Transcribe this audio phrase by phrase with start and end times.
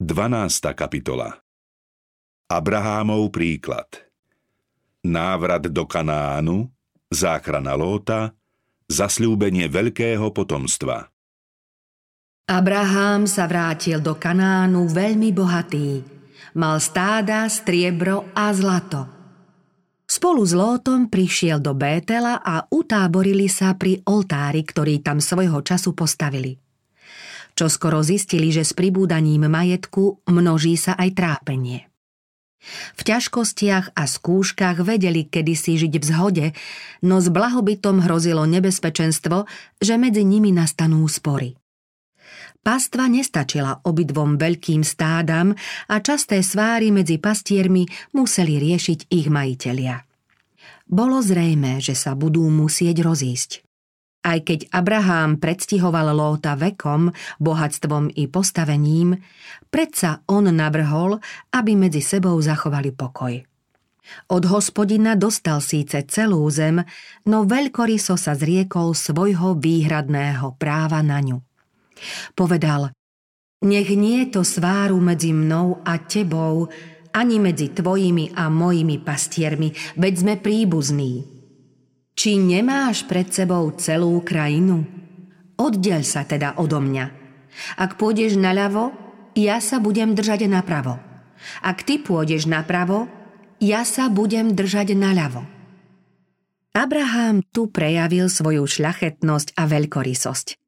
[0.00, 0.72] 12.
[0.72, 1.28] kapitola
[2.48, 3.84] Abrahámov príklad
[5.04, 6.72] Návrat do Kanánu,
[7.12, 8.32] záchrana Lóta,
[8.88, 11.04] zasľúbenie veľkého potomstva.
[12.48, 16.00] Abrahám sa vrátil do Kanánu veľmi bohatý.
[16.56, 19.04] Mal stáda, striebro a zlato.
[20.08, 25.92] Spolu s Lótom prišiel do Bétela a utáborili sa pri oltári, ktorý tam svojho času
[25.92, 26.56] postavili
[27.60, 31.92] čo skoro zistili, že s pribúdaním majetku množí sa aj trápenie.
[32.96, 36.46] V ťažkostiach a skúškach vedeli kedysi žiť v zhode,
[37.04, 39.44] no s blahobytom hrozilo nebezpečenstvo,
[39.76, 41.52] že medzi nimi nastanú spory.
[42.64, 45.52] Pastva nestačila obidvom veľkým stádam
[45.88, 50.04] a časté sváry medzi pastiermi museli riešiť ich majitelia.
[50.88, 53.69] Bolo zrejme, že sa budú musieť rozísť.
[54.20, 57.08] Aj keď Abraham predstihoval Lóta vekom,
[57.40, 59.16] bohatstvom i postavením,
[59.72, 61.16] predsa on navrhol,
[61.56, 63.40] aby medzi sebou zachovali pokoj.
[64.28, 66.84] Od hospodina dostal síce celú zem,
[67.24, 71.38] no veľkoryso sa zriekol svojho výhradného práva na ňu.
[72.36, 72.92] Povedal,
[73.64, 76.68] nech nie je to sváru medzi mnou a tebou,
[77.16, 81.39] ani medzi tvojimi a mojimi pastiermi, veď sme príbuzní.
[82.20, 84.84] Či nemáš pred sebou celú krajinu?
[85.56, 87.08] Oddiel sa teda odo mňa.
[87.80, 88.92] Ak pôjdeš naľavo,
[89.32, 91.00] ja sa budem držať napravo.
[91.64, 93.08] Ak ty pôjdeš napravo,
[93.56, 95.48] ja sa budem držať naľavo.
[96.76, 100.60] Abraham tu prejavil svoju šľachetnosť a veľkorysosť.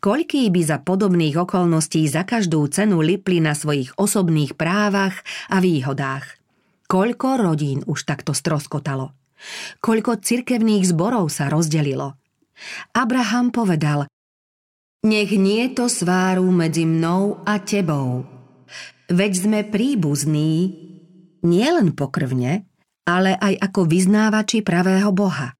[0.00, 5.20] Koľký by za podobných okolností za každú cenu lipli na svojich osobných právach
[5.52, 6.40] a výhodách.
[6.88, 9.25] Koľko rodín už takto stroskotalo.
[9.80, 12.16] Koľko cirkevných zborov sa rozdelilo.
[12.96, 14.08] Abraham povedal,
[15.06, 18.26] nech nie to sváru medzi mnou a tebou.
[19.06, 20.50] Veď sme príbuzní,
[21.46, 22.66] nielen pokrvne,
[23.06, 25.54] ale aj ako vyznávači pravého Boha.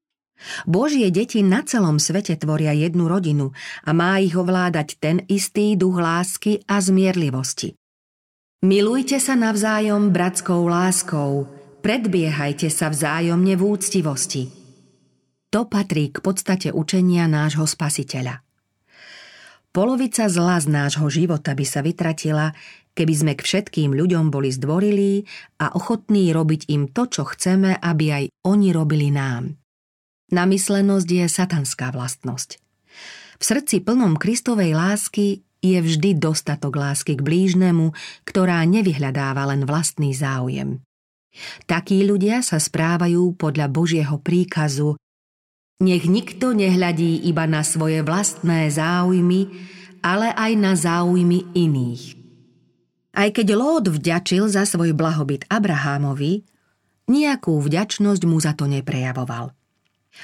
[0.68, 3.56] Božie deti na celom svete tvoria jednu rodinu
[3.86, 7.72] a má ich ovládať ten istý duch lásky a zmierlivosti.
[8.67, 11.46] Milujte sa navzájom bratskou láskou,
[11.81, 14.48] Predbiehajte sa vzájomne v úctivosti.
[15.55, 18.42] To patrí k podstate učenia nášho spasiteľa.
[19.70, 22.57] Polovica zla z nášho života by sa vytratila,
[22.97, 25.29] keby sme k všetkým ľuďom boli zdvorilí
[25.61, 29.61] a ochotní robiť im to, čo chceme, aby aj oni robili nám.
[30.33, 32.57] Namyslenosť je satanská vlastnosť.
[33.37, 37.93] V srdci plnom Kristovej lásky je vždy dostatok lásky k blížnemu,
[38.25, 40.81] ktorá nevyhľadáva len vlastný záujem.
[41.69, 44.97] Takí ľudia sa správajú podľa Božieho príkazu
[45.77, 49.52] nech nikto nehľadí iba na svoje vlastné záujmy,
[50.01, 52.17] ale aj na záujmy iných.
[53.17, 56.45] Aj keď Lót vďačil za svoj blahobyt Abrahámovi,
[57.08, 59.52] nejakú vďačnosť mu za to neprejavoval.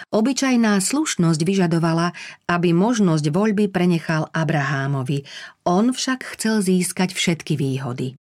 [0.09, 2.17] Obyčajná slušnosť vyžadovala,
[2.49, 5.29] aby možnosť voľby prenechal Abrahámovi,
[5.69, 8.17] on však chcel získať všetky výhody.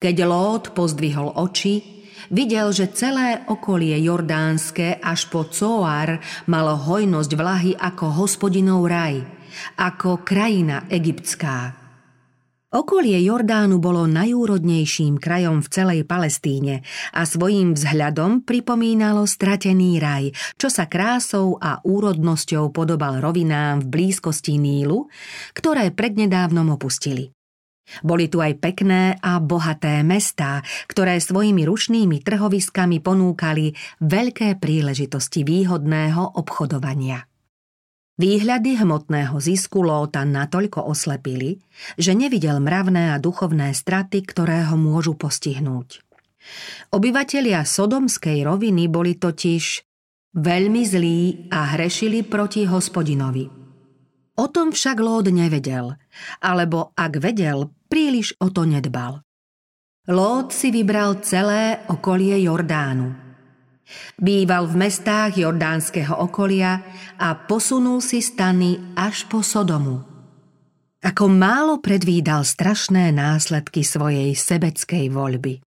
[0.00, 7.72] Keď Lót pozdvihol oči, videl, že celé okolie jordánske až po Coar malo hojnosť vlahy
[7.74, 9.24] ako hospodinov raj,
[9.80, 11.84] ako krajina egyptská.
[12.74, 16.82] Okolie Jordánu bolo najúrodnejším krajom v celej Palestíne
[17.14, 24.58] a svojím vzhľadom pripomínalo stratený raj, čo sa krásou a úrodnosťou podobal rovinám v blízkosti
[24.58, 25.06] Nílu,
[25.54, 27.30] ktoré prednedávnom opustili.
[28.00, 36.40] Boli tu aj pekné a bohaté mestá, ktoré svojimi rušnými trhoviskami ponúkali veľké príležitosti výhodného
[36.40, 37.28] obchodovania.
[38.14, 41.58] Výhľady hmotného zisku Lóta natoľko oslepili,
[41.98, 45.98] že nevidel mravné a duchovné straty, ktoré ho môžu postihnúť.
[46.94, 49.64] Obyvatelia Sodomskej roviny boli totiž
[50.38, 51.20] veľmi zlí
[51.50, 53.63] a hrešili proti hospodinovi.
[54.34, 55.94] O tom však Lód nevedel,
[56.42, 59.22] alebo ak vedel, príliš o to nedbal.
[60.10, 63.14] Lód si vybral celé okolie Jordánu.
[64.18, 66.82] Býval v mestách jordánskeho okolia
[67.20, 70.02] a posunul si stany až po Sodomu.
[71.04, 75.60] Ako málo predvídal strašné následky svojej sebeckej voľby.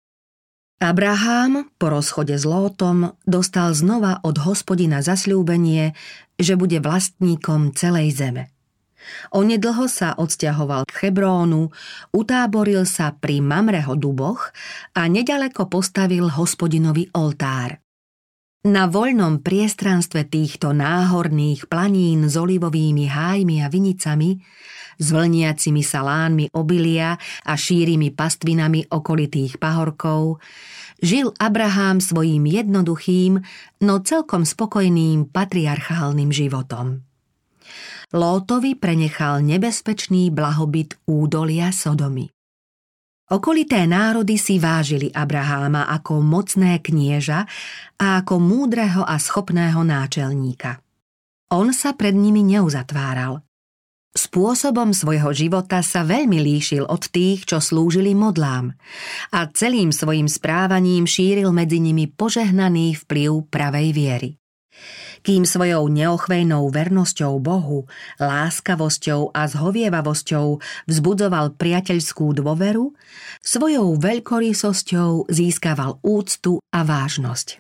[0.81, 5.97] Abraham po rozchode s Lótom dostal znova od hospodina zasľúbenie,
[6.37, 8.56] že bude vlastníkom celej zeme.
[9.35, 11.71] Onedlho sa odsťahoval k Hebrónu,
[12.15, 14.51] utáboril sa pri Mamreho duboch
[14.95, 17.81] a nedaleko postavil hospodinový oltár.
[18.67, 24.43] Na voľnom priestranstve týchto náhorných planín s olivovými hájmi a vinicami
[24.99, 27.15] s vlniacimi salánmi obilia
[27.47, 30.43] a šírimi pastvinami okolitých pahorkov,
[30.99, 33.45] žil Abraham svojím jednoduchým,
[33.85, 37.05] no celkom spokojným patriarchálnym životom.
[38.15, 42.31] Lótovi prenechal nebezpečný blahobyt údolia Sodomy.
[43.27, 47.51] Okolité národy si vážili Abraháma ako mocné knieža
[47.99, 50.79] a ako múdreho a schopného náčelníka.
[51.51, 53.43] On sa pred nimi neuzatváral.
[54.15, 58.71] Spôsobom svojho života sa veľmi líšil od tých, čo slúžili modlám
[59.35, 64.31] a celým svojim správaním šíril medzi nimi požehnaný vplyv pravej viery
[65.27, 67.91] kým svojou neochvejnou vernosťou Bohu,
[68.23, 72.95] láskavosťou a zhovievavosťou vzbudzoval priateľskú dôveru,
[73.43, 77.59] svojou veľkorysosťou získaval úctu a vážnosť.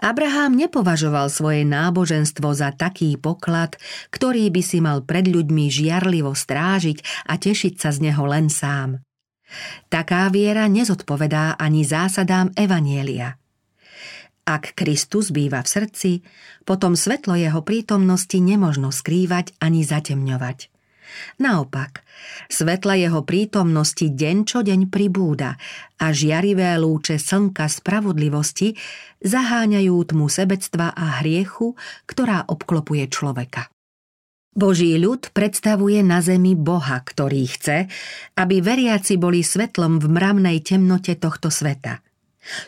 [0.00, 3.76] Abraham nepovažoval svoje náboženstvo za taký poklad,
[4.10, 9.04] ktorý by si mal pred ľuďmi žiarlivo strážiť a tešiť sa z neho len sám.
[9.92, 13.39] Taká viera nezodpovedá ani zásadám Evanielia.
[14.48, 16.10] Ak Kristus býva v srdci,
[16.64, 20.72] potom svetlo jeho prítomnosti nemožno skrývať ani zatemňovať.
[21.42, 22.06] Naopak,
[22.46, 25.58] svetla jeho prítomnosti deň čo deň pribúda
[25.98, 28.78] a žiarivé lúče slnka spravodlivosti
[29.18, 31.74] zaháňajú tmu sebectva a hriechu,
[32.06, 33.68] ktorá obklopuje človeka.
[34.50, 37.86] Boží ľud predstavuje na zemi Boha, ktorý chce,
[38.34, 42.02] aby veriaci boli svetlom v mravnej temnote tohto sveta–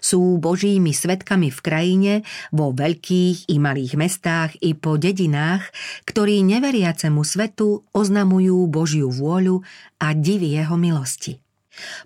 [0.01, 2.13] sú božími svetkami v krajine,
[2.53, 5.65] vo veľkých i malých mestách i po dedinách,
[6.05, 9.65] ktorí neveriacemu svetu oznamujú Božiu vôľu
[10.01, 11.41] a divy jeho milosti.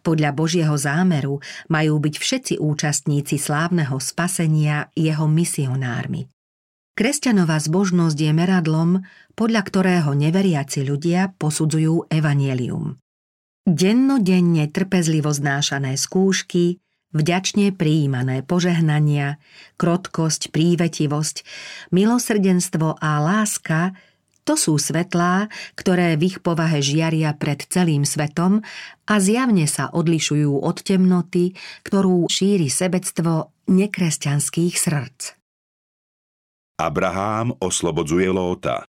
[0.06, 6.30] Podľa Božieho zámeru majú byť všetci účastníci slávneho spasenia jeho misionármi.
[6.96, 9.04] Kresťanová zbožnosť je meradlom,
[9.36, 12.96] podľa ktorého neveriaci ľudia posudzujú evanielium.
[13.66, 16.80] Dennodenne trpezlivo znášané skúšky,
[17.16, 19.40] vďačne prijímané požehnania,
[19.80, 21.36] krotkosť, prívetivosť,
[21.90, 23.96] milosrdenstvo a láska
[24.46, 28.62] to sú svetlá, ktoré v ich povahe žiaria pred celým svetom
[29.10, 35.34] a zjavne sa odlišujú od temnoty, ktorú šíri sebectvo nekresťanských srdc.
[36.78, 38.86] Abrahám oslobodzuje Lóta.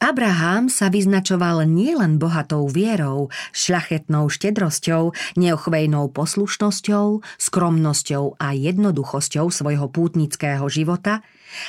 [0.00, 10.64] Abraham sa vyznačoval nielen bohatou vierou, šľachetnou štedrosťou, neochvejnou poslušnosťou, skromnosťou a jednoduchosťou svojho pútnického
[10.72, 11.20] života,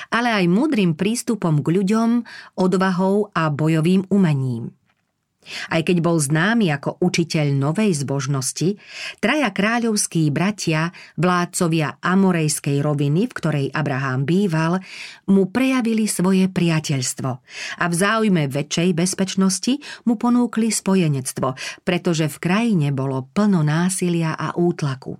[0.07, 2.23] ale aj múdrym prístupom k ľuďom,
[2.55, 4.71] odvahou a bojovým umením.
[5.73, 8.77] Aj keď bol známy ako učiteľ novej zbožnosti,
[9.17, 14.77] traja kráľovskí bratia, vládcovia Amorejskej roviny, v ktorej Abraham býval,
[15.29, 17.29] mu prejavili svoje priateľstvo
[17.81, 24.53] a v záujme väčšej bezpečnosti mu ponúkli spojenectvo, pretože v krajine bolo plno násilia a
[24.53, 25.17] útlaku.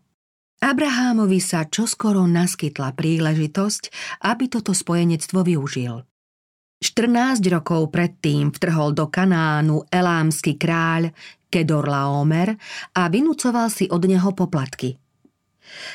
[0.61, 3.83] Abrahámovi sa čoskoro naskytla príležitosť,
[4.29, 6.05] aby toto spojenectvo využil–
[6.81, 11.13] 14 rokov predtým vtrhol do Kanánu elámsky kráľ
[11.45, 12.57] Kedor Laomer
[12.97, 14.97] a vynúcoval si od neho poplatky.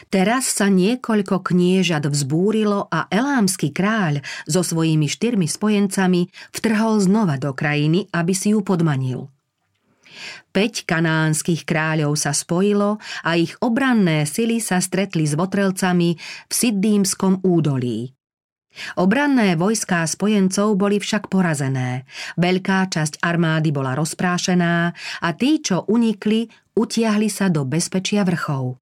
[0.09, 7.51] Teraz sa niekoľko kniežat vzbúrilo a elámsky kráľ so svojimi štyrmi spojencami vtrhol znova do
[7.53, 9.29] krajiny, aby si ju podmanil.
[10.49, 16.17] Peť kanánskych kráľov sa spojilo a ich obranné sily sa stretli s votrelcami
[16.49, 18.16] v Siddímskom údolí.
[19.01, 22.05] Obranné vojská spojencov boli však porazené.
[22.37, 24.93] Veľká časť armády bola rozprášená
[25.23, 28.77] a tí, čo unikli, utiahli sa do bezpečia vrchov.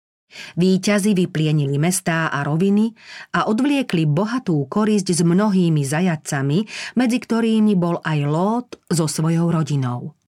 [0.59, 2.91] Výťazi vyplienili mestá a roviny
[3.39, 6.67] a odvliekli bohatú korisť s mnohými zajacami,
[6.99, 10.19] medzi ktorými bol aj Lót so svojou rodinou.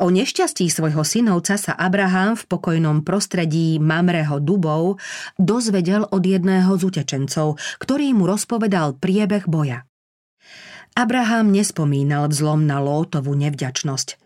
[0.00, 4.96] O nešťastí svojho synovca sa Abraham v pokojnom prostredí Mamreho dubov
[5.36, 9.84] dozvedel od jedného z utečencov, ktorý mu rozpovedal priebeh boja.
[10.96, 14.16] Abraham nespomínal vzlom na Lótovú nevďačnosť.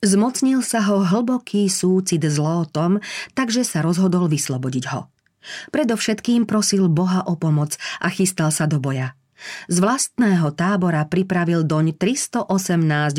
[0.00, 3.04] Zmocnil sa ho hlboký súcit s Lótom,
[3.36, 5.12] takže sa rozhodol vyslobodiť ho.
[5.68, 9.12] Predovšetkým prosil Boha o pomoc a chystal sa do boja–
[9.68, 12.46] z vlastného tábora pripravil doň 318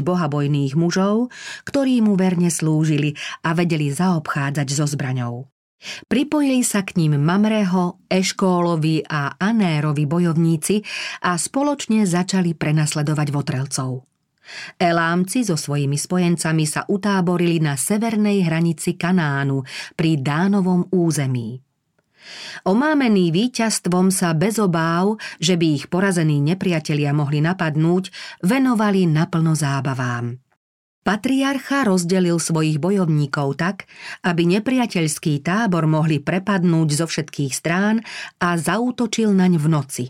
[0.05, 1.33] bohabojných mužov,
[1.65, 5.49] ktorí mu verne slúžili a vedeli zaobchádzať so zbraňou.
[5.81, 10.85] Pripojili sa k ním Mamreho, Eškólovi a Anérovi bojovníci
[11.25, 14.05] a spoločne začali prenasledovať votrelcov.
[14.77, 19.65] Elámci so svojimi spojencami sa utáborili na severnej hranici Kanánu
[19.97, 21.70] pri Dánovom území.
[22.67, 28.13] Omámení víťazstvom sa bez obáv, že by ich porazení nepriatelia mohli napadnúť,
[28.45, 30.37] venovali naplno zábavám.
[31.01, 33.89] Patriarcha rozdelil svojich bojovníkov tak,
[34.21, 38.05] aby nepriateľský tábor mohli prepadnúť zo všetkých strán
[38.37, 40.05] a zautočil naň v noci.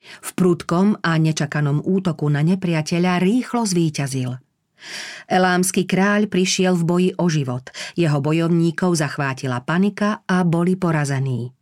[0.00, 4.49] V prudkom a nečakanom útoku na nepriateľa rýchlo zvíťazil.
[5.30, 11.54] Elámsky kráľ prišiel v boji o život, jeho bojovníkov zachvátila panika a boli porazení.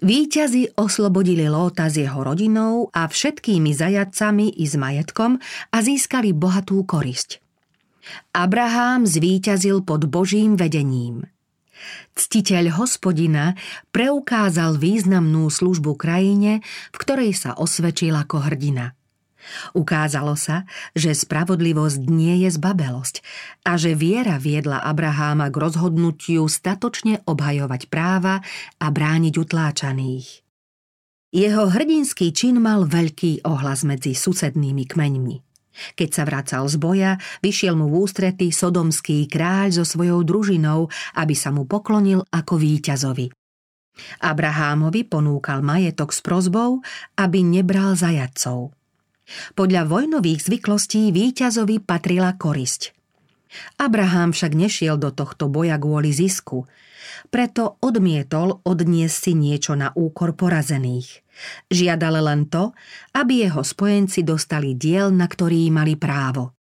[0.00, 5.40] Výťazi oslobodili Lóta s jeho rodinou a všetkými zajadcami i s majetkom
[5.72, 7.40] a získali bohatú korisť.
[8.36, 11.26] Abrahám zvíťazil pod Božím vedením.
[12.16, 13.52] Ctiteľ hospodina
[13.92, 18.95] preukázal významnú službu krajine, v ktorej sa osvedčil ako hrdina.
[19.74, 23.22] Ukázalo sa, že spravodlivosť nie je zbabelosť
[23.66, 28.42] a že viera viedla Abraháma k rozhodnutiu statočne obhajovať práva
[28.78, 30.46] a brániť utláčaných.
[31.34, 35.36] Jeho hrdinský čin mal veľký ohlas medzi susednými kmeňmi.
[35.92, 37.12] Keď sa vracal z boja,
[37.44, 40.88] vyšiel mu v ústrety sodomský kráľ so svojou družinou,
[41.20, 43.28] aby sa mu poklonil ako víťazovi.
[44.20, 46.84] Abrahámovi ponúkal majetok s prozbou,
[47.16, 48.75] aby nebral zajadcov.
[49.58, 52.94] Podľa vojnových zvyklostí víťazovi patrila korisť.
[53.78, 56.66] Abraham však nešiel do tohto boja kvôli zisku,
[57.30, 61.22] preto odmietol odniesť si niečo na úkor porazených.
[61.70, 62.72] Žiadal len to,
[63.14, 66.56] aby jeho spojenci dostali diel, na ktorý mali právo.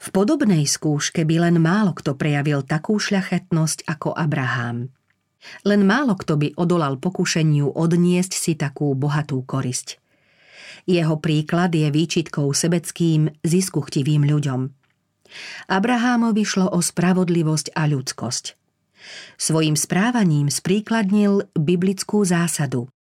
[0.00, 4.88] V podobnej skúške by len málo kto prejavil takú šľachetnosť ako Abraham.
[5.64, 10.00] Len málo kto by odolal pokušeniu odniesť si takú bohatú korisť.
[10.90, 14.60] Jeho príklad je výčitkou sebeckým, ziskuchtivým ľuďom.
[15.70, 18.58] Abrahámovi šlo o spravodlivosť a ľudskosť.
[19.38, 22.90] Svojim správaním spríkladnil biblickú zásadu–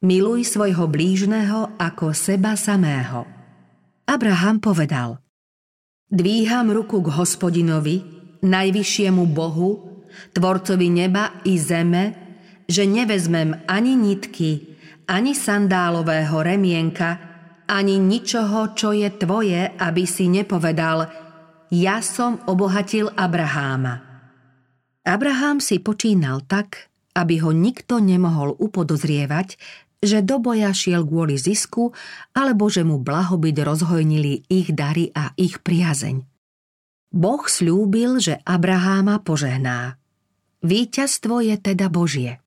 [0.00, 3.28] Miluj svojho blížneho ako seba samého.
[4.08, 5.20] Abraham povedal
[6.08, 8.00] Dvíham ruku k hospodinovi,
[8.40, 10.00] najvyššiemu Bohu,
[10.32, 12.16] tvorcovi neba i zeme,
[12.64, 14.72] že nevezmem ani nitky,
[15.04, 17.29] ani sandálového remienka,
[17.70, 21.06] ani ničoho, čo je tvoje, aby si nepovedal
[21.70, 24.02] ja som obohatil Abraháma.
[25.06, 29.54] Abraham si počínal tak, aby ho nikto nemohol upodozrievať,
[30.02, 31.94] že do boja šiel kvôli zisku
[32.34, 36.26] alebo že mu blahobyt rozhojnili ich dary a ich priazeň.
[37.14, 39.94] Boh slúbil, že Abraháma požehná.
[40.66, 42.42] Výťazstvo je teda Božie.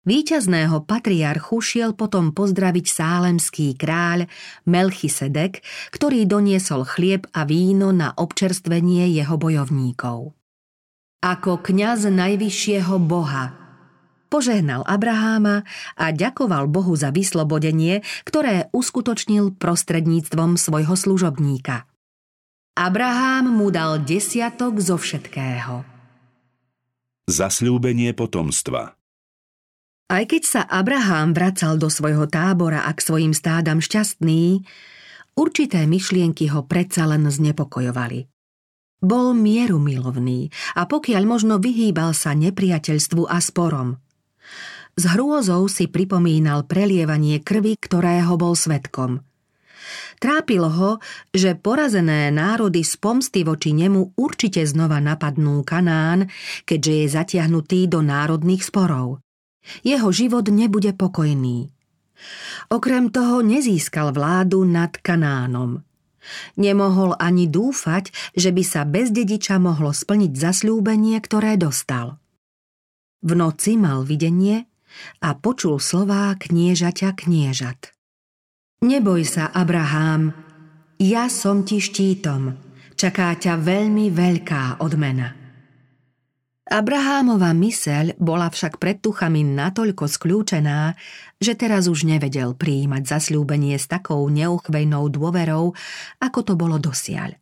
[0.00, 4.32] Výťazného patriarchu šiel potom pozdraviť sálemský kráľ
[4.64, 5.60] Melchisedek,
[5.92, 10.32] ktorý doniesol chlieb a víno na občerstvenie jeho bojovníkov.
[11.20, 13.60] Ako kňaz najvyššieho Boha
[14.30, 15.66] požehnal Abraháma
[15.98, 21.84] a ďakoval Bohu za vyslobodenie, ktoré uskutočnil prostredníctvom svojho služobníka.
[22.78, 25.82] Abrahám mu dal desiatok zo všetkého.
[27.28, 28.99] Zasľúbenie potomstva
[30.10, 34.66] Aj keď sa Abrahám vracal do svojho tábora a k svojim stádam šťastný,
[35.38, 38.26] určité myšlienky ho predsa len znepokojovali.
[39.00, 43.94] Bol mieru milovný a pokiaľ možno vyhýbal sa nepriateľstvu a sporom–
[45.00, 49.22] s hrôzou si pripomínal prelievanie krvi, ktorého bol svetkom.
[50.20, 50.90] Trápilo ho,
[51.32, 56.28] že porazené národy z pomsty voči nemu určite znova napadnú Kanán,
[56.68, 59.24] keďže je zatiahnutý do národných sporov.
[59.84, 61.70] Jeho život nebude pokojný.
[62.68, 65.80] Okrem toho nezískal vládu nad Kanánom.
[66.60, 72.20] Nemohol ani dúfať, že by sa bez dediča mohlo splniť zasľúbenie, ktoré dostal.
[73.24, 74.68] V noci mal videnie,
[75.22, 77.94] a počul slová kniežaťa kniežat.
[78.80, 80.34] Neboj sa, Abrahám,
[81.00, 82.56] ja som ti štítom,
[82.96, 85.39] čaká ťa veľmi veľká odmena.
[86.70, 90.94] Abrahámova myseľ bola však pred tuchami natoľko skľúčená,
[91.42, 95.74] že teraz už nevedel prijímať zasľúbenie s takou neuchvejnou dôverou,
[96.22, 97.34] ako to bolo dosiaľ.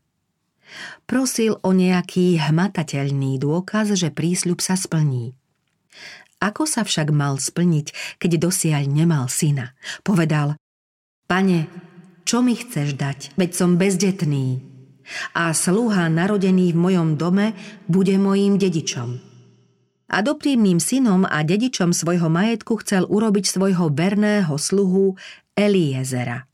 [1.04, 5.36] Prosil o nejaký hmatateľný dôkaz, že prísľub sa splní.
[6.40, 9.76] Ako sa však mal splniť, keď dosiaľ nemal syna?
[10.08, 10.56] Povedal,
[11.28, 11.68] pane,
[12.24, 14.67] čo mi chceš dať, veď som bezdetný.
[15.32, 17.56] A sluha narodený v mojom dome
[17.88, 19.18] bude mojím dedičom.
[20.08, 25.20] Adoptívnym synom a dedičom svojho majetku chcel urobiť svojho verného sluhu
[25.52, 26.48] Eliezera.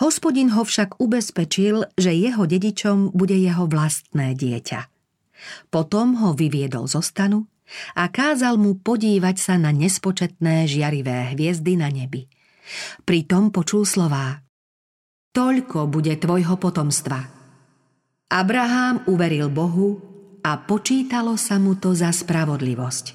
[0.00, 4.90] Hospodin ho však ubezpečil, že jeho dedičom bude jeho vlastné dieťa.
[5.68, 7.46] Potom ho vyviedol zo stanu
[7.92, 12.26] a kázal mu podívať sa na nespočetné žiarivé hviezdy na nebi.
[13.04, 14.40] Pritom počul slová
[15.36, 17.43] Toľko bude tvojho potomstva.
[18.34, 20.02] Abraham uveril Bohu
[20.42, 23.14] a počítalo sa mu to za spravodlivosť.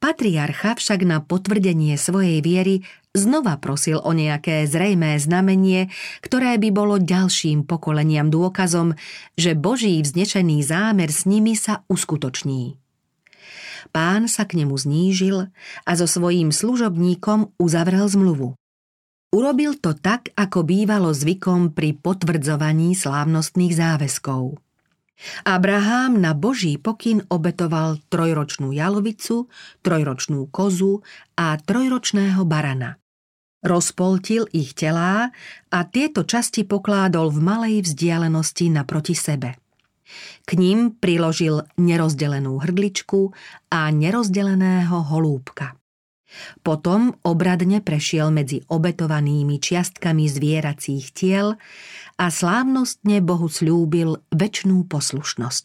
[0.00, 2.80] Patriarcha však na potvrdenie svojej viery
[3.12, 5.92] znova prosil o nejaké zrejmé znamenie,
[6.24, 8.96] ktoré by bolo ďalším pokoleniam dôkazom,
[9.36, 12.80] že Boží vznešený zámer s nimi sa uskutoční.
[13.92, 15.52] Pán sa k nemu znížil
[15.84, 18.56] a so svojím služobníkom uzavrel zmluvu.
[19.34, 24.58] Urobil to tak, ako bývalo zvykom pri potvrdzovaní slávnostných záväzkov.
[25.48, 29.48] Abraham na Boží pokyn obetoval trojročnú jalovicu,
[29.80, 31.00] trojročnú kozu
[31.40, 33.00] a trojročného barana.
[33.64, 35.32] Rozpoltil ich telá
[35.72, 39.56] a tieto časti pokládol v malej vzdialenosti naproti sebe.
[40.46, 43.34] K ním priložil nerozdelenú hrdličku
[43.72, 45.74] a nerozdeleného holúbka.
[46.60, 51.54] Potom obradne prešiel medzi obetovanými čiastkami zvieracích tiel
[52.16, 55.64] a slávnostne Bohu slúbil väčšnú poslušnosť.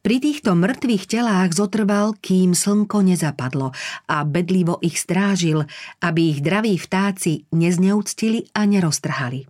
[0.00, 3.76] Pri týchto mŕtvych telách zotrval, kým slnko nezapadlo
[4.08, 5.68] a bedlivo ich strážil,
[6.00, 9.44] aby ich draví vtáci nezneúctili a neroztrhali.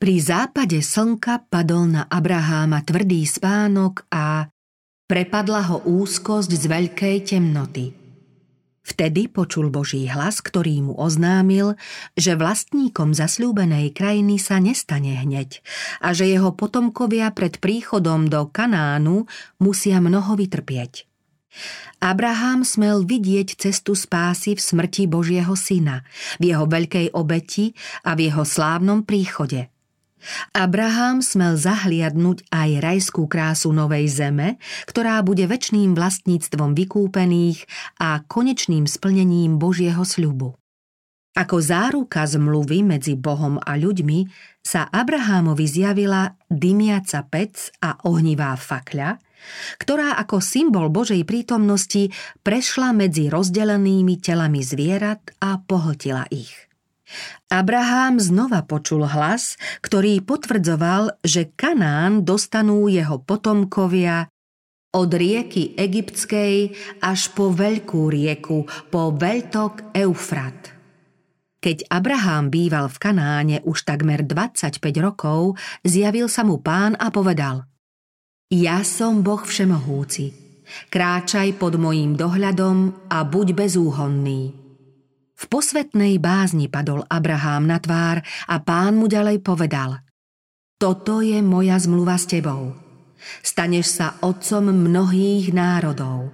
[0.00, 4.48] Pri západe slnka padol na Abraháma tvrdý spánok a
[5.04, 7.86] prepadla ho úzkosť z veľkej temnoty–
[8.86, 11.74] Vtedy počul Boží hlas, ktorý mu oznámil,
[12.14, 15.58] že vlastníkom zasľúbenej krajiny sa nestane hneď
[15.98, 19.26] a že jeho potomkovia pred príchodom do Kanánu
[19.58, 21.02] musia mnoho vytrpieť.
[21.98, 26.06] Abraham smel vidieť cestu spásy v smrti Božieho syna,
[26.38, 27.74] v jeho veľkej obeti
[28.06, 29.66] a v jeho slávnom príchode–
[30.52, 34.56] Abraham smel zahliadnúť aj rajskú krásu Novej Zeme,
[34.88, 37.64] ktorá bude väčšným vlastníctvom vykúpených
[38.00, 40.58] a konečným splnením Božieho sľubu.
[41.36, 44.24] Ako záruka zmluvy medzi Bohom a ľuďmi
[44.64, 49.20] sa Abrahámovi zjavila dymiaca pec a ohnivá fakľa,
[49.76, 52.08] ktorá ako symbol Božej prítomnosti
[52.40, 56.65] prešla medzi rozdelenými telami zvierat a pohltila ich.
[57.46, 64.26] Abraham znova počul hlas, ktorý potvrdzoval, že Kanán dostanú jeho potomkovia
[64.96, 66.72] od rieky Egyptskej
[67.04, 70.72] až po veľkú rieku, po veľtok Eufrat.
[71.60, 77.66] Keď Abraham býval v Kanáne už takmer 25 rokov, zjavil sa mu pán a povedal
[78.48, 80.32] Ja som Boh všemohúci,
[80.88, 84.65] kráčaj pod mojím dohľadom a buď bezúhonný.
[85.36, 90.00] V posvetnej bázni padol Abrahám na tvár a pán mu ďalej povedal
[90.80, 92.72] Toto je moja zmluva s tebou.
[93.44, 96.32] Staneš sa otcom mnohých národov.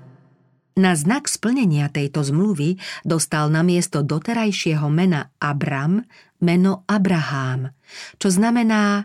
[0.79, 6.01] Na znak splnenia tejto zmluvy dostal na miesto doterajšieho mena Abram
[6.41, 7.77] meno Abrahám,
[8.17, 9.05] čo znamená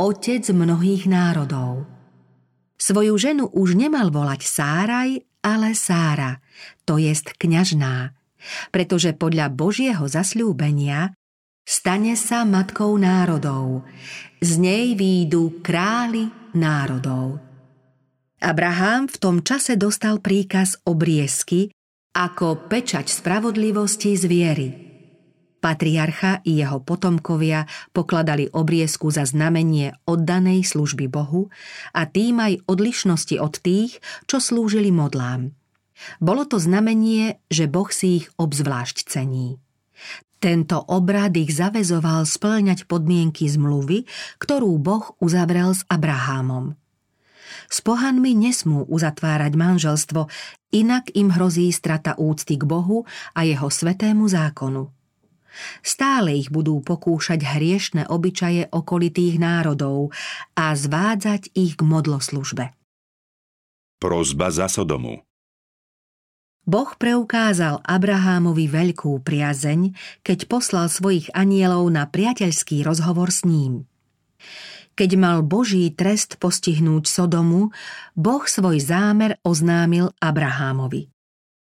[0.00, 1.86] otec mnohých národov.
[2.76, 6.42] Svoju ženu už nemal volať Sáraj, ale Sára,
[6.84, 8.12] to jest kňažná,
[8.70, 11.14] pretože podľa Božieho zasľúbenia
[11.66, 13.82] stane sa matkou národov,
[14.38, 17.42] z nej výjdu králi národov.
[18.38, 21.72] Abraham v tom čase dostal príkaz obriezky
[22.16, 24.68] ako pečať spravodlivosti z viery.
[25.60, 31.50] Patriarcha i jeho potomkovia pokladali obriezku za znamenie oddanej služby Bohu
[31.90, 33.98] a tým aj odlišnosti od tých,
[34.30, 35.50] čo slúžili modlám.
[36.20, 39.56] Bolo to znamenie, že Boh si ich obzvlášť cení.
[40.36, 44.04] Tento obrad ich zavezoval splňať podmienky zmluvy,
[44.36, 46.76] ktorú Boh uzavrel s Abrahámom.
[47.72, 50.28] S pohanmi nesmú uzatvárať manželstvo,
[50.76, 54.92] inak im hrozí strata úcty k Bohu a jeho svetému zákonu.
[55.80, 60.12] Stále ich budú pokúšať hriešne obyčaje okolitých národov
[60.52, 62.76] a zvádzať ich k modloslužbe.
[63.96, 65.25] Prozba za Sodomu
[66.66, 69.94] Boh preukázal Abrahámovi veľkú priazeň,
[70.26, 73.86] keď poslal svojich anielov na priateľský rozhovor s ním.
[74.98, 77.70] Keď mal Boží trest postihnúť Sodomu,
[78.18, 81.06] Boh svoj zámer oznámil Abrahámovi.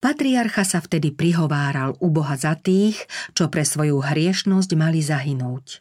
[0.05, 3.01] Patriarcha sa vtedy prihováral u Boha za tých,
[3.33, 5.81] čo pre svoju hriešnosť mali zahynúť.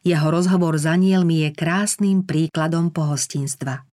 [0.00, 3.89] Jeho rozhovor s anielmi je krásnym príkladom pohostinstva.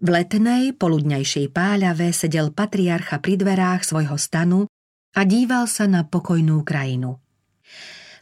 [0.00, 4.64] V letnej, poludňajšej páľave sedel patriarcha pri dverách svojho stanu
[5.12, 7.20] a díval sa na pokojnú krajinu.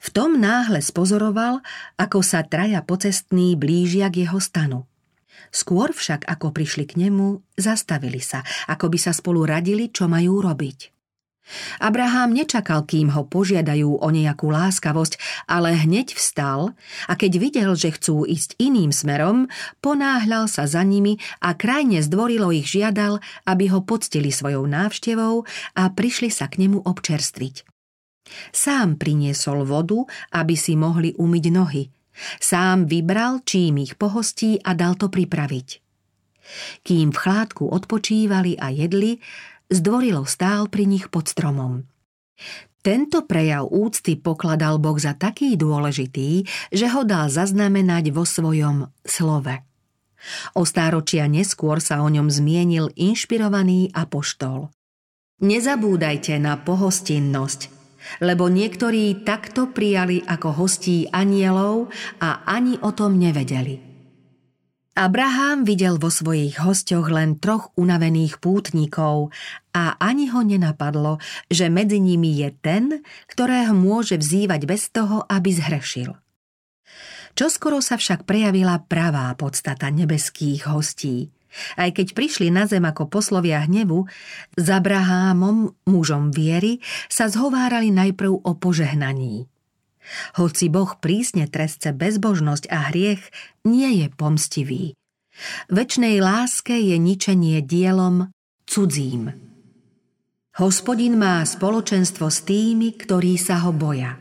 [0.02, 1.62] V tom náhle spozoroval,
[1.94, 4.90] ako sa traja pocestní blížia k jeho stanu.
[5.54, 10.42] Skôr však, ako prišli k nemu, zastavili sa, ako by sa spolu radili, čo majú
[10.42, 10.97] robiť.
[11.80, 15.16] Abraham nečakal, kým ho požiadajú o nejakú láskavosť,
[15.48, 16.76] ale hneď vstal
[17.08, 19.48] a keď videl, že chcú ísť iným smerom,
[19.80, 25.82] ponáhľal sa za nimi a krajne zdvorilo ich žiadal, aby ho poctili svojou návštevou a
[25.88, 27.64] prišli sa k nemu občerstviť.
[28.52, 30.04] Sám priniesol vodu,
[30.36, 31.88] aby si mohli umyť nohy.
[32.42, 35.68] Sám vybral, čím ich pohostí a dal to pripraviť.
[36.82, 39.20] Kým v chládku odpočívali a jedli,
[39.72, 41.84] zdvorilo stál pri nich pod stromom.
[42.78, 49.60] Tento prejav úcty pokladal Boh za taký dôležitý, že ho dal zaznamenať vo svojom slove.
[50.54, 54.70] O stáročia neskôr sa o ňom zmienil inšpirovaný apoštol.
[55.38, 57.60] Nezabúdajte na pohostinnosť,
[58.22, 63.87] lebo niektorí takto prijali ako hostí anielov a ani o tom nevedeli.
[64.98, 69.30] Abraham videl vo svojich hosťoch len troch unavených pútnikov
[69.70, 75.54] a ani ho nenapadlo, že medzi nimi je ten, ktorého môže vzývať bez toho, aby
[75.54, 76.18] zhrešil.
[77.38, 81.30] Čoskoro sa však prejavila pravá podstata nebeských hostí.
[81.78, 84.02] Aj keď prišli na zem ako poslovia hnevu,
[84.58, 89.46] s Abrahámom, mužom viery, sa zhovárali najprv o požehnaní.
[90.36, 93.22] Hoci Boh prísne trestce bezbožnosť a hriech,
[93.68, 94.82] nie je pomstivý.
[95.70, 98.32] Večnej láske je ničenie dielom
[98.68, 99.32] cudzím.
[100.58, 104.18] Hospodin má spoločenstvo s tými, ktorí sa ho boja.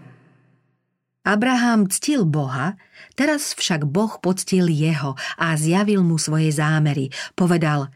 [1.27, 2.79] Abraham ctil Boha,
[3.19, 7.11] teraz však Boh poctil jeho a zjavil mu svoje zámery.
[7.35, 7.91] Povedal,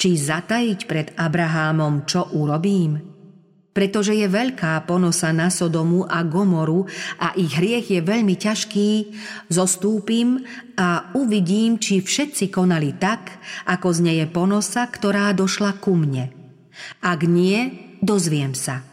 [0.00, 3.11] či zatajiť pred Abrahámom, čo urobím?
[3.72, 6.84] Pretože je veľká ponosa na Sodomu a Gomoru
[7.16, 8.90] a ich hriech je veľmi ťažký,
[9.48, 10.44] zostúpim
[10.76, 16.32] a uvidím, či všetci konali tak, ako zneje ponosa, ktorá došla ku mne.
[17.00, 18.84] Ak nie, dozviem sa.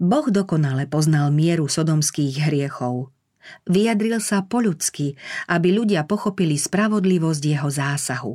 [0.00, 3.12] Boh dokonale poznal mieru sodomských hriechov.
[3.68, 5.16] Vyjadril sa po ľudsky,
[5.48, 8.32] aby ľudia pochopili spravodlivosť jeho zásahu.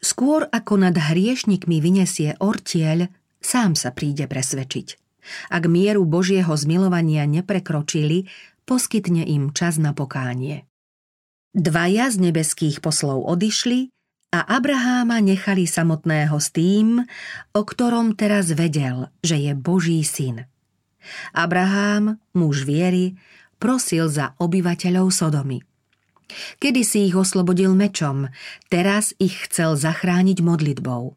[0.00, 4.96] Skôr ako nad hriešnikmi vyniesie ortieľ, sám sa príde presvedčiť.
[5.50, 8.30] Ak mieru Božieho zmilovania neprekročili,
[8.66, 10.66] poskytne im čas na pokánie.
[11.56, 13.88] Dvaja z nebeských poslov odišli
[14.34, 17.00] a Abraháma nechali samotného s tým,
[17.56, 20.44] o ktorom teraz vedel, že je Boží syn.
[21.32, 23.16] Abrahám, muž viery,
[23.56, 25.62] prosil za obyvateľov Sodomy.
[26.58, 28.28] Kedy si ich oslobodil mečom,
[28.66, 31.14] teraz ich chcel zachrániť modlitbou.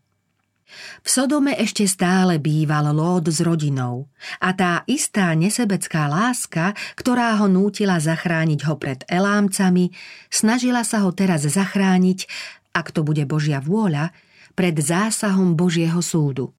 [1.02, 7.50] V Sodome ešte stále býval Lód s rodinou a tá istá nesebecká láska, ktorá ho
[7.50, 9.92] nútila zachrániť ho pred Elámcami,
[10.30, 12.30] snažila sa ho teraz zachrániť,
[12.74, 14.14] ak to bude Božia vôľa,
[14.54, 16.54] pred zásahom Božieho súdu.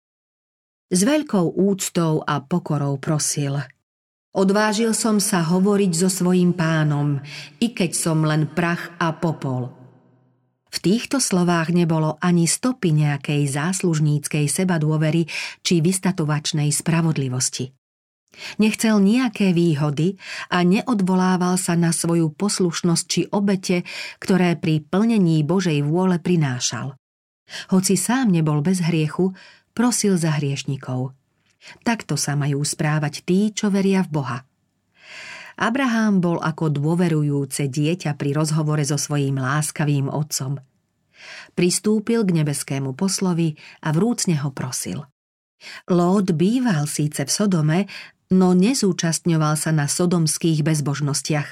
[0.91, 3.63] S veľkou úctou a pokorou prosil.
[4.31, 7.19] Odvážil som sa hovoriť so svojím pánom,
[7.63, 9.75] i keď som len prach a popol–
[10.71, 15.27] v týchto slovách nebolo ani stopy nejakej záslužníckej sebadôvery
[15.67, 17.75] či vystatovačnej spravodlivosti.
[18.63, 20.15] Nechcel nejaké výhody
[20.55, 23.83] a neodvolával sa na svoju poslušnosť či obete,
[24.23, 26.95] ktoré pri plnení Božej vôle prinášal.
[27.75, 29.35] Hoci sám nebol bez hriechu,
[29.75, 31.19] prosil za hriešnikov.
[31.83, 34.39] Takto sa majú správať tí, čo veria v Boha.
[35.61, 40.57] Abraham bol ako dôverujúce dieťa pri rozhovore so svojím láskavým otcom.
[41.53, 43.53] Pristúpil k nebeskému poslovi
[43.85, 45.05] a vrúcne ho prosil.
[45.93, 47.79] Lód býval síce v Sodome,
[48.33, 51.49] no nezúčastňoval sa na sodomských bezbožnostiach.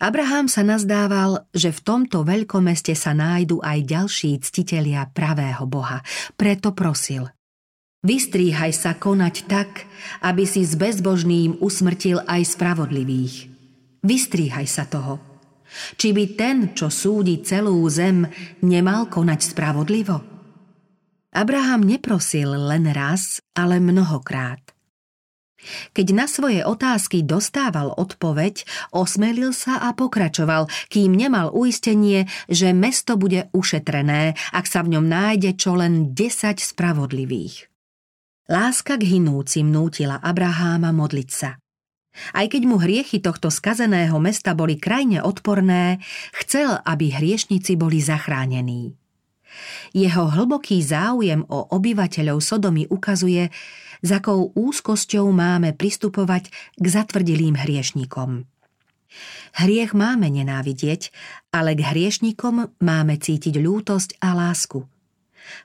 [0.00, 6.00] Abraham sa nazdával, že v tomto veľkomeste sa nájdu aj ďalší ctitelia pravého Boha.
[6.40, 7.28] Preto prosil–
[8.00, 9.84] Vystríhaj sa konať tak,
[10.24, 13.52] aby si s bezbožným usmrtil aj spravodlivých.
[14.00, 15.20] Vystríhaj sa toho.
[16.00, 18.24] Či by ten, čo súdi celú zem,
[18.64, 20.16] nemal konať spravodlivo?
[21.30, 24.58] Abraham neprosil len raz, ale mnohokrát.
[25.92, 28.64] Keď na svoje otázky dostával odpoveď,
[28.96, 35.04] osmelil sa a pokračoval, kým nemal uistenie, že mesto bude ušetrené, ak sa v ňom
[35.04, 37.69] nájde čo len desať spravodlivých.
[38.50, 41.54] Láska k hinúcim nútila Abraháma modliť sa.
[42.34, 46.02] Aj keď mu hriechy tohto skazeného mesta boli krajne odporné,
[46.34, 48.98] chcel, aby hriešnici boli zachránení.
[49.94, 53.54] Jeho hlboký záujem o obyvateľov Sodomy ukazuje,
[54.02, 58.50] s akou úzkosťou máme pristupovať k zatvrdilým hriešnikom.
[59.62, 61.14] Hriech máme nenávidieť,
[61.54, 64.82] ale k hriešnikom máme cítiť ľútosť a lásku–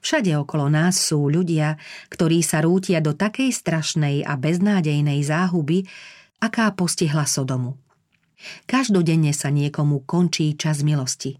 [0.01, 1.77] Všade okolo nás sú ľudia,
[2.09, 5.85] ktorí sa rútia do takej strašnej a beznádejnej záhuby,
[6.41, 7.77] aká postihla Sodomu.
[8.67, 11.39] Každodenne sa niekomu končí čas milosti.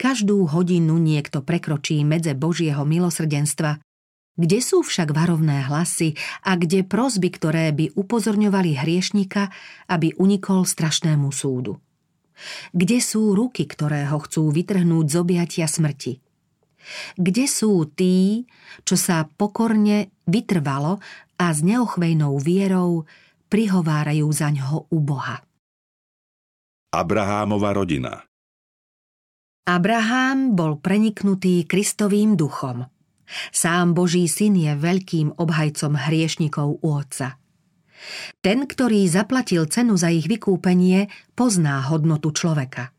[0.00, 3.80] Každú hodinu niekto prekročí medze Božieho milosrdenstva.
[4.38, 6.14] Kde sú však varovné hlasy
[6.46, 9.50] a kde prosby, ktoré by upozorňovali hriešnika,
[9.90, 11.82] aby unikol strašnému súdu?
[12.70, 16.22] Kde sú ruky, ktoré ho chcú vytrhnúť z objatia smrti?
[17.16, 18.46] Kde sú tí,
[18.84, 21.00] čo sa pokorne vytrvalo
[21.38, 23.04] a s neochvejnou vierou
[23.48, 25.40] prihovárajú za ňoho u Boha?
[26.92, 28.12] Abrahámova rodina
[29.68, 32.88] Abrahám bol preniknutý Kristovým duchom.
[33.52, 37.36] Sám Boží syn je veľkým obhajcom hriešnikov u otca.
[38.40, 42.88] Ten, ktorý zaplatil cenu za ich vykúpenie, pozná hodnotu človeka–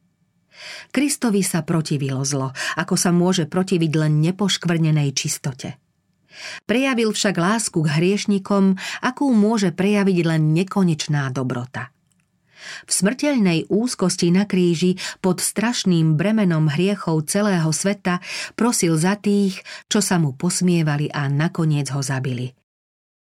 [0.91, 5.79] Kristovi sa protivilo zlo, ako sa môže protiviť len nepoškvrnenej čistote.
[6.63, 11.91] Prejavil však lásku k hriešnikom, akú môže prejaviť len nekonečná dobrota.
[12.85, 18.19] V smrteľnej úzkosti na kríži pod strašným bremenom hriechov celého sveta
[18.53, 22.51] prosil za tých, čo sa mu posmievali a nakoniec ho zabili.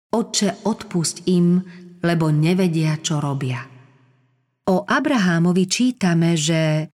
[0.08, 1.62] Otče, odpusť im,
[2.02, 3.62] lebo nevedia, čo robia.
[4.68, 6.92] O Abrahámovi čítame, že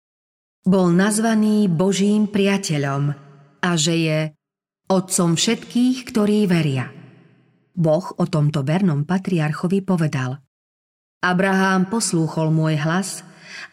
[0.64, 3.12] bol nazvaný Božím priateľom
[3.60, 4.18] a že je
[4.88, 6.88] otcom všetkých, ktorí veria.
[7.76, 10.40] Boh o tomto vernom patriarchovi povedal
[11.20, 13.24] Abraham poslúchol môj hlas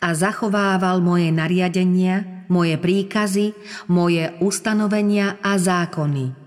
[0.04, 3.56] a zachovával moje nariadenia, moje príkazy,
[3.88, 6.36] moje ustanovenia a zákony–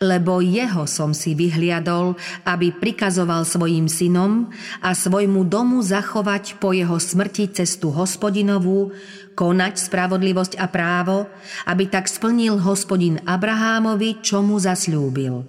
[0.00, 2.16] lebo jeho som si vyhliadol,
[2.48, 4.48] aby prikazoval svojim synom
[4.80, 8.94] a svojmu domu zachovať po jeho smrti cestu hospodinovú,
[9.38, 11.30] konať spravodlivosť a právo,
[11.70, 15.46] aby tak splnil hospodin Abrahámovi, čo mu zasľúbil.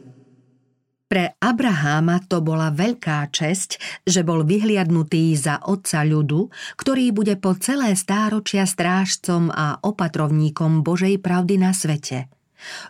[1.10, 7.58] Pre Abraháma to bola veľká česť, že bol vyhliadnutý za otca ľudu, ktorý bude po
[7.58, 12.30] celé stáročia strážcom a opatrovníkom Božej pravdy na svete–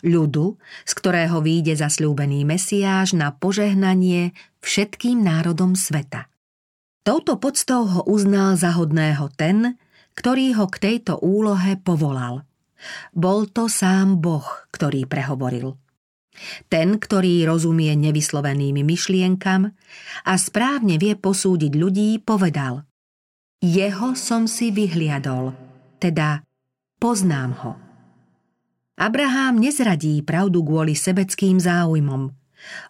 [0.02, 6.28] ľudu, z ktorého výjde zasľúbený Mesiáš na požehnanie všetkým národom sveta.
[7.08, 9.80] Touto podstou ho uznal za hodného ten,
[10.20, 12.44] ktorý ho k tejto úlohe povolal.
[13.16, 14.44] Bol to sám Boh,
[14.76, 15.80] ktorý prehovoril.
[16.68, 19.72] Ten, ktorý rozumie nevyslovenými myšlienkam
[20.28, 22.84] a správne vie posúdiť ľudí, povedal
[23.64, 25.56] Jeho som si vyhliadol,
[26.04, 26.44] teda
[27.00, 27.72] poznám ho.
[29.00, 32.36] Abraham nezradí pravdu kvôli sebeckým záujmom.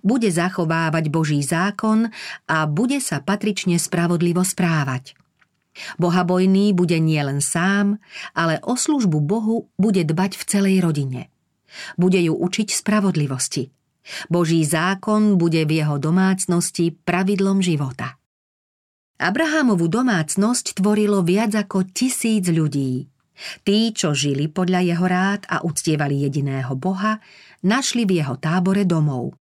[0.01, 2.09] Bude zachovávať Boží zákon
[2.49, 5.13] a bude sa patrične spravodlivo správať.
[6.01, 8.01] Bohabojný bude nielen sám,
[8.35, 11.21] ale o službu Bohu bude dbať v celej rodine.
[11.95, 13.69] Bude ju učiť spravodlivosti.
[14.27, 18.17] Boží zákon bude v jeho domácnosti pravidlom života.
[19.19, 23.11] Abrahamovú domácnosť tvorilo viac ako tisíc ľudí.
[23.63, 27.19] Tí, čo žili podľa jeho rád a uctievali jediného Boha,
[27.63, 29.35] našli v jeho tábore domov.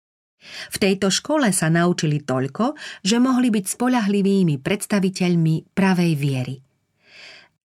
[0.70, 6.57] V tejto škole sa naučili toľko, že mohli byť spolahlivými predstaviteľmi pravej viery.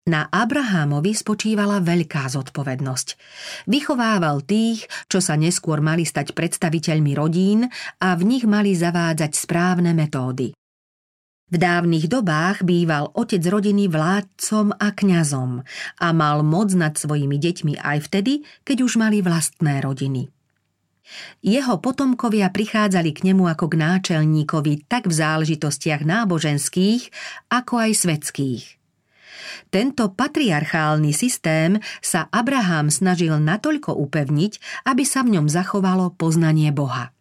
[0.03, 3.07] Na Abrahámovi spočívala veľká zodpovednosť.
[3.71, 7.71] Vychovával tých, čo sa neskôr mali stať predstaviteľmi rodín
[8.03, 10.51] a v nich mali zavádzať správne metódy.
[11.47, 15.63] V dávnych dobách býval otec rodiny vládcom a kňazom
[16.01, 20.27] a mal moc nad svojimi deťmi aj vtedy, keď už mali vlastné rodiny.
[21.43, 27.11] Jeho potomkovia prichádzali k nemu ako k náčelníkovi tak v záležitostiach náboženských,
[27.51, 28.63] ako aj svetských.
[29.67, 37.11] Tento patriarchálny systém sa Abraham snažil natoľko upevniť, aby sa v ňom zachovalo poznanie Boha.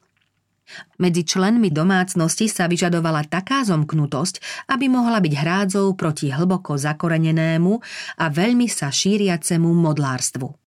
[0.97, 7.73] Medzi členmi domácnosti sa vyžadovala taká zomknutosť, aby mohla byť hrádzou proti hlboko zakorenenému
[8.17, 10.62] a veľmi sa šíriacemu modlárstvu.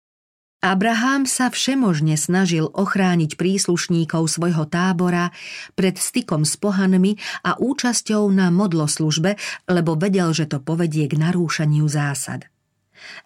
[0.63, 5.35] Abraham sa všemožne snažil ochrániť príslušníkov svojho tábora
[5.75, 9.35] pred stykom s pohanmi a účasťou na modloslužbe,
[9.67, 12.47] lebo vedel, že to povedie k narúšaniu zásad.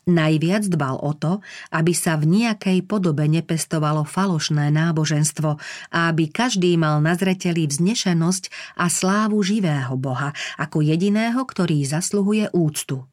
[0.10, 5.62] Najviac dbal o to, aby sa v nejakej podobe nepestovalo falošné náboženstvo
[5.94, 12.50] a aby každý mal na zreteli vznešenosť a slávu živého Boha ako jediného, ktorý zasluhuje
[12.50, 13.06] úctu.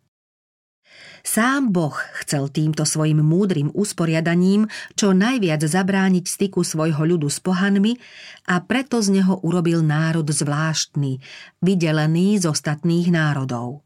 [1.24, 7.96] Sám Boh chcel týmto svojim múdrym usporiadaním čo najviac zabrániť styku svojho ľudu s pohanmi
[8.44, 11.24] a preto z neho urobil národ zvláštny,
[11.64, 13.84] vydelený z ostatných národov.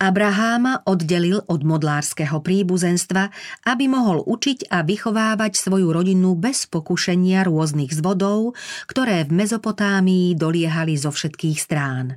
[0.00, 3.28] Abraháma oddelil od modlárskeho príbuzenstva,
[3.68, 8.56] aby mohol učiť a vychovávať svoju rodinu bez pokušenia rôznych zvodov,
[8.88, 12.16] ktoré v Mezopotámii doliehali zo všetkých strán.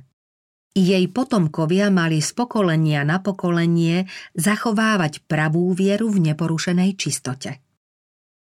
[0.74, 7.62] Jej potomkovia mali z pokolenia na pokolenie zachovávať pravú vieru v neporušenej čistote.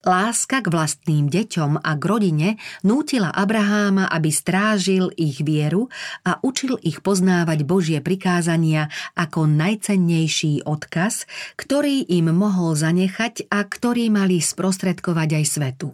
[0.06, 2.48] Láska k vlastným deťom a k rodine
[2.86, 5.90] nútila Abraháma, aby strážil ich vieru
[6.22, 8.88] a učil ich poznávať Božie prikázania
[9.18, 11.26] ako najcennejší odkaz,
[11.58, 15.88] ktorý im mohol zanechať a ktorý mali sprostredkovať aj svetu.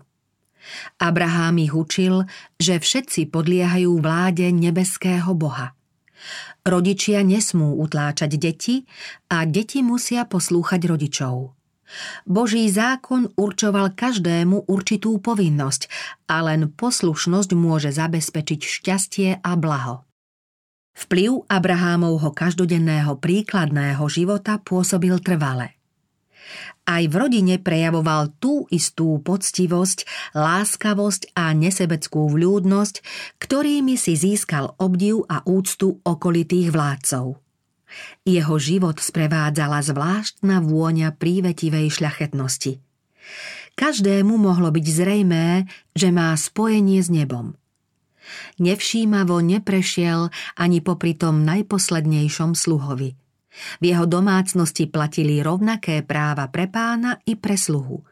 [1.00, 2.28] Abrahám ich učil,
[2.60, 5.72] že všetci podliehajú vláde nebeského Boha.
[6.66, 8.88] Rodičia nesmú utláčať deti
[9.28, 11.34] a deti musia poslúchať rodičov–
[12.26, 15.86] Boží zákon určoval každému určitú povinnosť
[16.26, 20.02] a len poslušnosť môže zabezpečiť šťastie a blaho.
[20.96, 25.76] Vplyv Abrahámovho každodenného príkladného života pôsobil trvale.
[26.86, 30.06] Aj v rodine prejavoval tú istú poctivosť,
[30.38, 33.02] láskavosť a nesebeckú vľúdnosť,
[33.42, 37.42] ktorými si získal obdiv a úctu okolitých vládcov.
[38.22, 42.78] Jeho život sprevádzala zvláštna vôňa prívetivej šľachetnosti.
[43.76, 47.58] Každému mohlo byť zrejmé, že má spojenie s nebom.
[48.58, 53.14] Nevšímavo neprešiel ani popri tom najposlednejšom sluhovi.
[53.80, 58.04] V jeho domácnosti platili rovnaké práva pre pána i pre sluhu.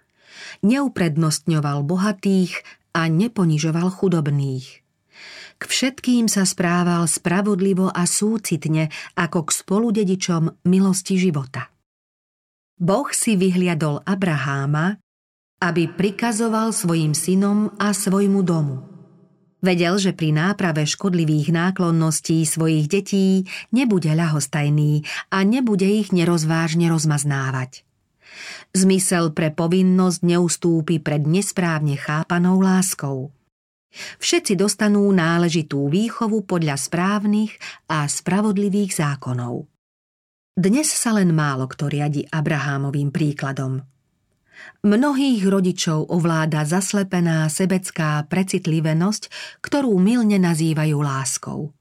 [0.64, 4.84] Neuprednostňoval bohatých a neponižoval chudobných.
[5.54, 11.70] K všetkým sa správal spravodlivo a súcitne ako k spoludedičom milosti života.
[12.74, 14.98] Boh si vyhliadol Abraháma,
[15.62, 18.93] aby prikazoval svojim synom a svojmu domu.
[19.64, 27.80] Vedel, že pri náprave škodlivých náklonností svojich detí nebude ľahostajný a nebude ich nerozvážne rozmaznávať.
[28.76, 33.32] Zmysel pre povinnosť neustúpi pred nesprávne chápanou láskou–
[33.94, 37.54] Všetci dostanú náležitú výchovu podľa správnych
[37.86, 39.70] a spravodlivých zákonov.
[40.54, 43.93] Dnes sa len málo kto riadi Abrahámovým príkladom.
[44.84, 49.32] Mnohých rodičov ovláda zaslepená sebecká precitlivenosť,
[49.64, 51.72] ktorú milne nazývajú láskou.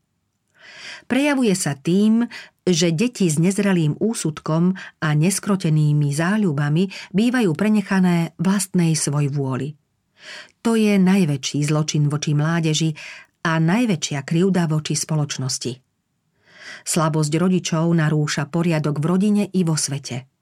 [1.12, 2.24] Prejavuje sa tým,
[2.64, 4.72] že deti s nezrelým úsudkom
[5.04, 9.76] a neskrotenými záľubami bývajú prenechané vlastnej svoj vôli.
[10.64, 12.96] To je najväčší zločin voči mládeži
[13.44, 15.84] a najväčšia krivda voči spoločnosti.
[16.88, 20.33] Slabosť rodičov narúša poriadok v rodine i vo svete.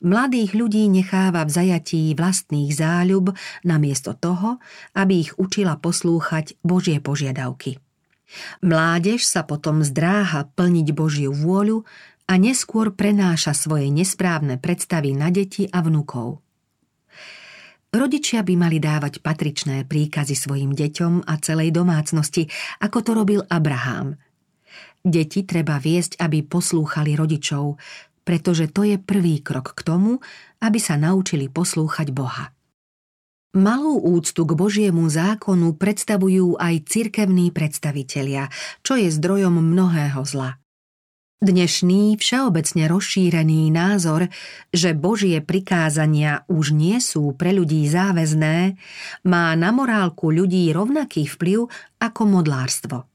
[0.00, 3.34] Mladých ľudí necháva v zajatí vlastných záľub
[3.66, 4.62] namiesto toho,
[4.94, 7.82] aby ich učila poslúchať Božie požiadavky.
[8.60, 11.88] Mládež sa potom zdráha plniť Božiu vôľu
[12.28, 16.44] a neskôr prenáša svoje nesprávne predstavy na deti a vnukov.
[17.88, 22.44] Rodičia by mali dávať patričné príkazy svojim deťom a celej domácnosti,
[22.84, 24.20] ako to robil Abraham.
[25.00, 27.80] Deti treba viesť, aby poslúchali rodičov,
[28.28, 30.20] pretože to je prvý krok k tomu,
[30.60, 32.52] aby sa naučili poslúchať Boha.
[33.56, 38.52] Malú úctu k Božiemu zákonu predstavujú aj cirkevní predstavitelia,
[38.84, 40.60] čo je zdrojom mnohého zla.
[41.40, 44.28] Dnešný všeobecne rozšírený názor,
[44.76, 48.76] že Božie prikázania už nie sú pre ľudí záväzné,
[49.24, 53.08] má na morálku ľudí rovnaký vplyv ako modlárstvo.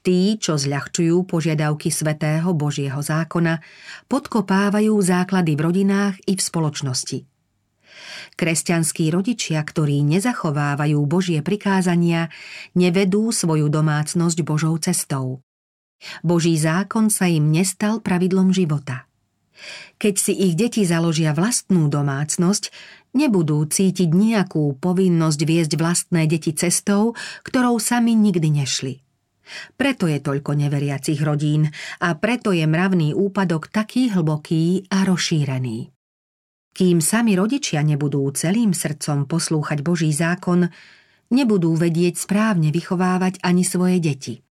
[0.00, 3.60] Tí, čo zľahčujú požiadavky svetého Božieho zákona,
[4.08, 7.18] podkopávajú základy v rodinách i v spoločnosti.
[8.38, 12.30] Kresťanskí rodičia, ktorí nezachovávajú Božie prikázania,
[12.72, 15.42] nevedú svoju domácnosť Božou cestou.
[16.22, 19.10] Boží zákon sa im nestal pravidlom života.
[19.98, 22.70] Keď si ich deti založia vlastnú domácnosť,
[23.18, 29.02] nebudú cítiť nejakú povinnosť viesť vlastné deti cestou, ktorou sami nikdy nešli.
[29.76, 31.68] Preto je toľko neveriacich rodín
[32.02, 35.90] a preto je mravný úpadok taký hlboký a rozšírený.
[36.72, 40.70] Kým sami rodičia nebudú celým srdcom poslúchať Boží zákon,
[41.34, 44.34] nebudú vedieť správne vychovávať ani svoje deti–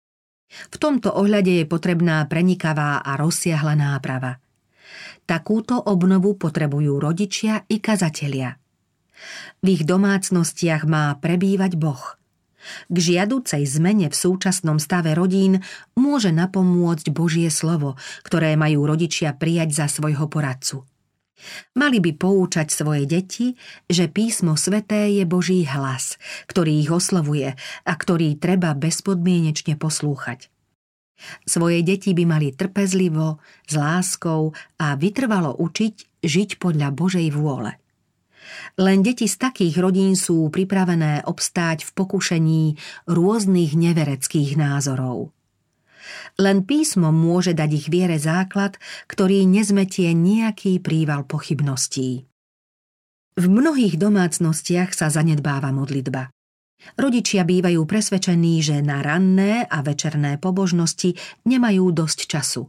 [0.46, 4.38] v tomto ohľade je potrebná prenikavá a rozsiahla náprava.
[5.26, 8.54] Takúto obnovu potrebujú rodičia i kazatelia.
[9.58, 12.14] V ich domácnostiach má prebývať Boh.
[12.88, 15.62] K žiaducej zmene v súčasnom stave rodín
[15.94, 17.94] môže napomôcť Božie slovo,
[18.26, 20.84] ktoré majú rodičia prijať za svojho poradcu.
[21.76, 26.16] Mali by poučať svoje deti, že písmo sveté je Boží hlas,
[26.48, 27.54] ktorý ich oslovuje
[27.84, 30.48] a ktorý treba bezpodmienečne poslúchať.
[31.48, 37.72] Svoje deti by mali trpezlivo, s láskou a vytrvalo učiť žiť podľa Božej vôle.
[38.76, 42.64] Len deti z takých rodín sú pripravené obstáť v pokušení
[43.08, 45.32] rôznych nevereckých názorov.
[46.38, 48.78] Len písmo môže dať ich viere základ,
[49.10, 52.28] ktorý nezmetie nejaký príval pochybností.
[53.36, 56.32] V mnohých domácnostiach sa zanedbáva modlitba.
[56.96, 62.68] Rodičia bývajú presvedčení, že na ranné a večerné pobožnosti nemajú dosť času.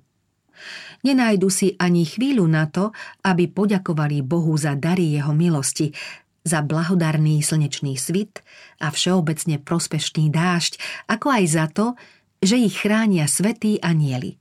[1.07, 2.91] Nenájdu si ani chvíľu na to,
[3.23, 5.95] aby poďakovali Bohu za dary jeho milosti,
[6.43, 8.43] za blahodarný slnečný svit
[8.83, 10.75] a všeobecne prospešný dážď,
[11.07, 11.95] ako aj za to,
[12.43, 14.35] že ich chránia svetí anieli.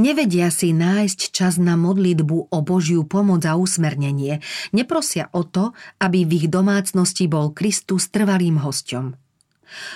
[0.00, 4.40] Nevedia si nájsť čas na modlitbu o Božiu pomoc a usmernenie,
[4.72, 9.27] neprosia o to, aby v ich domácnosti bol Kristus trvalým hosťom.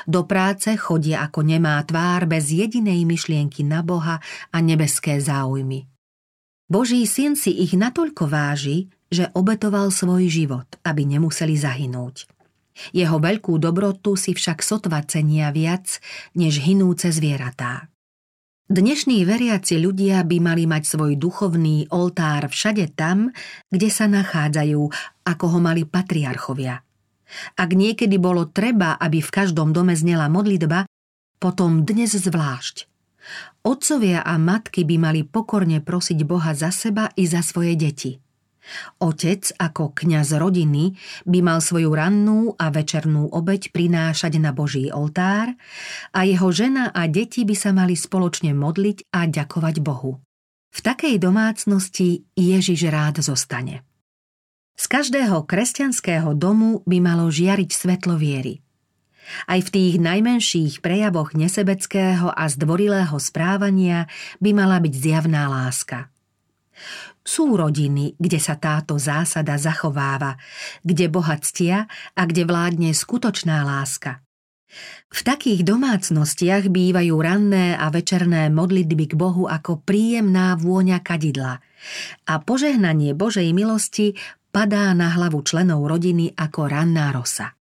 [0.05, 4.21] Do práce chodia ako nemá tvár bez jedinej myšlienky na Boha
[4.51, 5.89] a nebeské záujmy.
[6.73, 12.25] Boží syn si ich natoľko váži, že obetoval svoj život, aby nemuseli zahynúť.
[12.97, 16.01] Jeho veľkú dobrotu si však sotva cenia viac,
[16.33, 17.93] než hinúce zvieratá.
[18.73, 23.29] Dnešní veriaci ľudia by mali mať svoj duchovný oltár všade tam,
[23.69, 24.81] kde sa nachádzajú,
[25.29, 26.81] ako ho mali patriarchovia.
[27.59, 30.89] Ak niekedy bolo treba, aby v každom dome znela modlitba,
[31.43, 32.87] potom dnes zvlášť.
[33.63, 38.13] Otcovia a matky by mali pokorne prosiť Boha za seba i za svoje deti–
[39.03, 40.95] Otec ako kňaz rodiny
[41.27, 45.51] by mal svoju rannú a večernú obeď prinášať na Boží oltár
[46.15, 50.23] a jeho žena a deti by sa mali spoločne modliť a ďakovať Bohu.
[50.73, 53.85] V takej domácnosti Ježiš rád zostane.
[54.83, 58.67] Z každého kresťanského domu by malo žiariť svetlo viery.
[59.47, 64.11] Aj v tých najmenších prejavoch nesebeckého a zdvorilého správania
[64.43, 66.11] by mala byť zjavná láska.
[67.23, 70.35] Sú rodiny, kde sa táto zásada zachováva,
[70.83, 71.87] kde bohatstia
[72.19, 74.19] a kde vládne skutočná láska.
[75.15, 81.63] V takých domácnostiach bývajú ranné a večerné modlitby k Bohu ako príjemná vôňa kadidla
[82.27, 84.19] a požehnanie Božej milosti
[84.53, 87.57] padá na hlavu členov rodiny ako ranná rosa.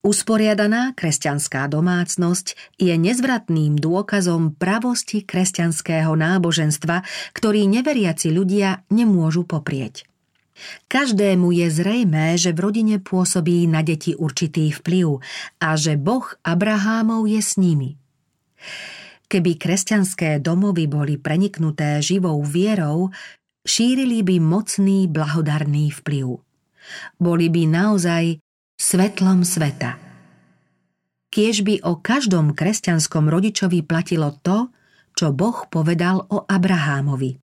[0.00, 7.04] Usporiadaná kresťanská domácnosť je nezvratným dôkazom pravosti kresťanského náboženstva,
[7.36, 10.08] ktorý neveriaci ľudia nemôžu poprieť.
[10.88, 15.20] Každému je zrejmé, že v rodine pôsobí na deti určitý vplyv
[15.60, 17.96] a že Boh Abrahámov je s nimi.
[19.30, 23.14] Keby kresťanské domovy boli preniknuté živou vierou,
[23.64, 26.40] šírili by mocný blahodarný vplyv.
[27.20, 28.40] Boli by naozaj
[28.80, 30.00] svetlom sveta.
[31.30, 34.72] Kiež by o každom kresťanskom rodičovi platilo to,
[35.14, 37.38] čo Boh povedal o Abrahámovi.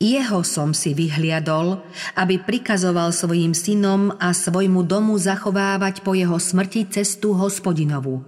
[0.00, 1.84] Jeho som si vyhliadol,
[2.16, 8.24] aby prikazoval svojim synom a svojmu domu zachovávať po jeho smrti cestu hospodinovu,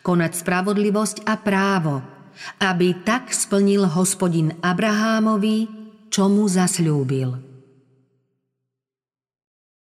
[0.00, 2.00] konať spravodlivosť a právo,
[2.56, 5.79] aby tak splnil hospodin Abrahámovi,
[6.10, 7.49] čo mu zasľúbil.